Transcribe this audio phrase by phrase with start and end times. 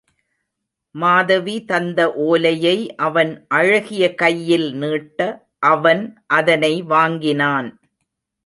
[0.95, 2.75] மாதவி தந்த ஓலையை
[3.07, 5.19] அவன் அழகிய கையில் நீட்ட
[5.65, 6.03] அவன்
[6.37, 7.69] அதனை வாங்கினான்.